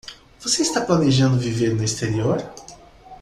[0.39, 2.39] Você está planejando viver no exterior?